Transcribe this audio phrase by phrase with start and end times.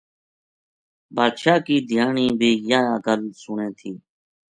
[1.15, 3.91] بادشاہ کی دھیانی بی یہ گل سُنے تھی